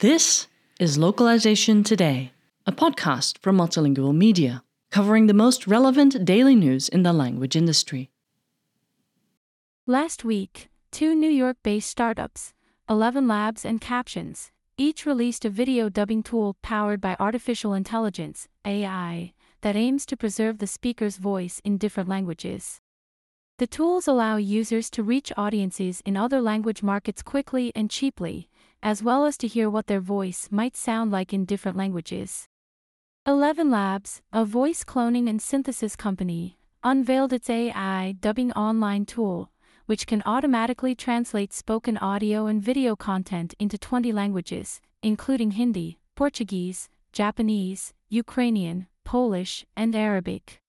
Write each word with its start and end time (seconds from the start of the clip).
This 0.00 0.48
is 0.78 0.98
Localization 0.98 1.82
Today, 1.82 2.32
a 2.66 2.72
podcast 2.72 3.38
from 3.38 3.56
Multilingual 3.56 4.14
Media, 4.14 4.64
covering 4.90 5.28
the 5.28 5.32
most 5.32 5.66
relevant 5.66 6.26
daily 6.26 6.54
news 6.54 6.90
in 6.90 7.04
the 7.04 7.14
language 7.14 7.56
industry. 7.56 8.10
Last 9.86 10.26
week, 10.26 10.68
two 10.90 11.14
New 11.14 11.30
York 11.30 11.56
based 11.62 11.88
startups, 11.88 12.52
11 12.90 13.26
Labs 13.26 13.64
and 13.64 13.80
Captions, 13.80 14.50
each 14.76 15.06
released 15.06 15.46
a 15.46 15.50
video 15.50 15.88
dubbing 15.88 16.22
tool 16.22 16.58
powered 16.60 17.00
by 17.00 17.16
artificial 17.18 17.72
intelligence, 17.72 18.46
AI, 18.66 19.32
that 19.62 19.74
aims 19.74 20.04
to 20.04 20.18
preserve 20.18 20.58
the 20.58 20.66
speaker's 20.66 21.16
voice 21.16 21.62
in 21.64 21.78
different 21.78 22.10
languages. 22.10 22.82
The 23.62 23.68
tools 23.68 24.08
allow 24.08 24.38
users 24.38 24.90
to 24.90 25.04
reach 25.04 25.32
audiences 25.36 26.02
in 26.04 26.16
other 26.16 26.40
language 26.40 26.82
markets 26.82 27.22
quickly 27.22 27.70
and 27.76 27.88
cheaply, 27.88 28.48
as 28.82 29.04
well 29.04 29.24
as 29.24 29.36
to 29.36 29.46
hear 29.46 29.70
what 29.70 29.86
their 29.86 30.00
voice 30.00 30.48
might 30.50 30.74
sound 30.74 31.12
like 31.12 31.32
in 31.32 31.44
different 31.44 31.76
languages. 31.76 32.48
Eleven 33.24 33.70
Labs, 33.70 34.20
a 34.32 34.44
voice 34.44 34.82
cloning 34.82 35.30
and 35.30 35.40
synthesis 35.40 35.94
company, 35.94 36.58
unveiled 36.82 37.32
its 37.32 37.48
AI 37.48 38.16
dubbing 38.18 38.50
online 38.54 39.06
tool, 39.06 39.52
which 39.86 40.08
can 40.08 40.24
automatically 40.26 40.96
translate 40.96 41.52
spoken 41.52 41.96
audio 41.98 42.46
and 42.46 42.60
video 42.60 42.96
content 42.96 43.54
into 43.60 43.78
20 43.78 44.10
languages, 44.10 44.80
including 45.04 45.52
Hindi, 45.52 46.00
Portuguese, 46.16 46.88
Japanese, 47.12 47.94
Ukrainian, 48.08 48.88
Polish, 49.04 49.64
and 49.76 49.94
Arabic. 49.94 50.61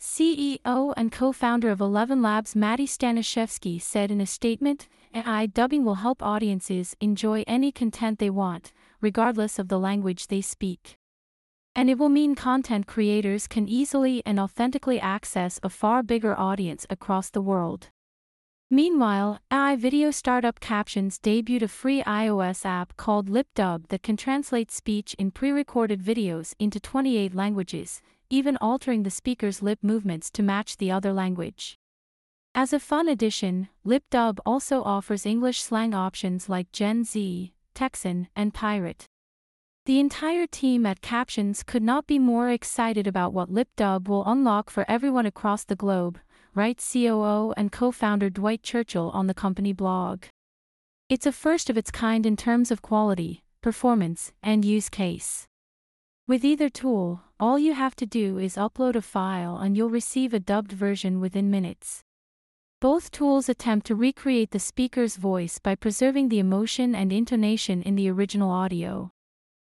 CEO 0.00 0.94
and 0.96 1.10
co 1.10 1.32
founder 1.32 1.70
of 1.70 1.80
Eleven 1.80 2.22
Labs 2.22 2.54
Mati 2.54 2.86
Staniszewski 2.86 3.82
said 3.82 4.12
in 4.12 4.20
a 4.20 4.26
statement 4.26 4.88
AI 5.12 5.46
dubbing 5.46 5.84
will 5.84 5.96
help 5.96 6.22
audiences 6.22 6.94
enjoy 7.00 7.42
any 7.48 7.72
content 7.72 8.20
they 8.20 8.30
want, 8.30 8.72
regardless 9.00 9.58
of 9.58 9.66
the 9.66 9.78
language 9.78 10.28
they 10.28 10.40
speak. 10.40 10.96
And 11.74 11.90
it 11.90 11.98
will 11.98 12.08
mean 12.08 12.36
content 12.36 12.86
creators 12.86 13.48
can 13.48 13.68
easily 13.68 14.22
and 14.24 14.38
authentically 14.38 15.00
access 15.00 15.58
a 15.64 15.68
far 15.68 16.04
bigger 16.04 16.38
audience 16.38 16.86
across 16.88 17.30
the 17.30 17.42
world. 17.42 17.90
Meanwhile, 18.70 19.40
AI 19.50 19.74
video 19.74 20.12
startup 20.12 20.60
Captions 20.60 21.18
debuted 21.18 21.62
a 21.62 21.68
free 21.68 22.02
iOS 22.02 22.64
app 22.64 22.96
called 22.96 23.28
LipDub 23.28 23.88
that 23.88 24.02
can 24.04 24.16
translate 24.16 24.70
speech 24.70 25.14
in 25.18 25.32
pre 25.32 25.50
recorded 25.50 26.02
videos 26.02 26.54
into 26.60 26.78
28 26.78 27.34
languages, 27.34 28.00
even 28.30 28.56
altering 28.58 29.02
the 29.02 29.10
speaker's 29.10 29.62
lip 29.62 29.78
movements 29.82 30.30
to 30.30 30.42
match 30.42 30.76
the 30.76 30.90
other 30.90 31.12
language. 31.12 31.76
As 32.54 32.72
a 32.72 32.80
fun 32.80 33.08
addition, 33.08 33.68
LipDub 33.86 34.38
also 34.44 34.82
offers 34.82 35.24
English 35.24 35.60
slang 35.60 35.94
options 35.94 36.48
like 36.48 36.72
Gen 36.72 37.04
Z, 37.04 37.52
Texan, 37.74 38.28
and 38.34 38.52
Pirate. 38.52 39.06
The 39.86 40.00
entire 40.00 40.46
team 40.46 40.84
at 40.84 41.00
Captions 41.00 41.62
could 41.62 41.82
not 41.82 42.06
be 42.06 42.18
more 42.18 42.50
excited 42.50 43.06
about 43.06 43.32
what 43.32 43.50
LipDub 43.50 44.08
will 44.08 44.26
unlock 44.26 44.68
for 44.68 44.84
everyone 44.88 45.24
across 45.24 45.64
the 45.64 45.76
globe, 45.76 46.18
writes 46.54 46.92
COO 46.92 47.54
and 47.56 47.72
co 47.72 47.90
founder 47.90 48.28
Dwight 48.28 48.62
Churchill 48.62 49.10
on 49.14 49.28
the 49.28 49.34
company 49.34 49.72
blog. 49.72 50.24
It's 51.08 51.24
a 51.24 51.32
first 51.32 51.70
of 51.70 51.78
its 51.78 51.90
kind 51.90 52.26
in 52.26 52.36
terms 52.36 52.70
of 52.70 52.82
quality, 52.82 53.44
performance, 53.62 54.32
and 54.42 54.64
use 54.64 54.90
case. 54.90 55.46
With 56.28 56.44
either 56.44 56.68
tool, 56.68 57.22
all 57.40 57.58
you 57.58 57.72
have 57.72 57.96
to 57.96 58.04
do 58.04 58.36
is 58.36 58.56
upload 58.56 58.96
a 58.96 59.00
file 59.00 59.56
and 59.56 59.74
you'll 59.74 59.88
receive 59.88 60.34
a 60.34 60.38
dubbed 60.38 60.72
version 60.72 61.20
within 61.20 61.50
minutes. 61.50 62.02
Both 62.82 63.10
tools 63.10 63.48
attempt 63.48 63.86
to 63.86 63.94
recreate 63.94 64.50
the 64.50 64.58
speaker's 64.58 65.16
voice 65.16 65.58
by 65.58 65.74
preserving 65.74 66.28
the 66.28 66.38
emotion 66.38 66.94
and 66.94 67.14
intonation 67.14 67.80
in 67.80 67.96
the 67.96 68.10
original 68.10 68.50
audio. 68.50 69.10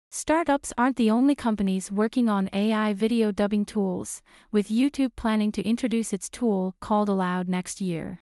Startups 0.09 0.73
aren't 0.75 0.95
the 0.95 1.11
only 1.11 1.35
companies 1.35 1.91
working 1.91 2.27
on 2.29 2.49
AI 2.51 2.93
video 2.93 3.31
dubbing 3.31 3.63
tools, 3.63 4.23
with 4.51 4.69
YouTube 4.69 5.11
planning 5.15 5.51
to 5.51 5.61
introduce 5.61 6.13
its 6.13 6.31
tool 6.31 6.73
called 6.79 7.09
Aloud 7.09 7.47
next 7.47 7.79
year. 7.79 8.21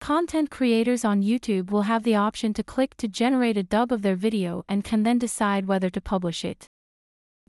Content 0.00 0.50
creators 0.50 1.04
on 1.04 1.24
YouTube 1.24 1.72
will 1.72 1.82
have 1.82 2.04
the 2.04 2.14
option 2.14 2.54
to 2.54 2.62
click 2.62 2.96
to 2.98 3.08
generate 3.08 3.56
a 3.56 3.64
dub 3.64 3.90
of 3.90 4.02
their 4.02 4.14
video 4.14 4.64
and 4.68 4.84
can 4.84 5.02
then 5.02 5.18
decide 5.18 5.66
whether 5.66 5.90
to 5.90 6.00
publish 6.00 6.44
it. 6.44 6.68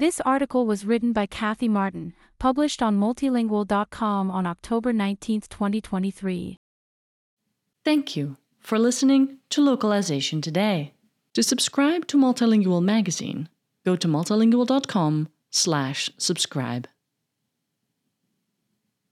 This 0.02 0.20
article 0.22 0.66
was 0.66 0.84
written 0.84 1.14
by 1.14 1.28
Kathy 1.28 1.68
Martin, 1.68 2.14
published 2.40 2.82
on 2.82 3.00
multilingual.com 3.00 4.32
on 4.32 4.48
October 4.48 4.92
19, 4.92 5.42
2023. 5.42 6.58
Thank 7.86 8.16
you 8.16 8.38
for 8.60 8.80
listening 8.80 9.38
to 9.52 9.62
Localization 9.62 10.42
Today. 10.42 10.96
To 11.36 11.44
subscribe 11.44 12.08
to 12.08 12.18
Multilingual 12.18 12.84
magazine, 12.84 13.48
go 13.86 13.96
to 13.96 14.08
multilingual.com/subscribe. 14.08 16.88